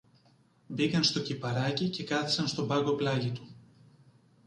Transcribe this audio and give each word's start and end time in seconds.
Μπήκαν 0.67 1.03
στο 1.03 1.19
κηπαράκι 1.21 1.89
και 1.89 2.03
κάθισαν 2.03 2.47
στον 2.47 2.65
μπάγκο 2.65 2.95
πλάγι 2.95 3.31
του. 3.31 3.49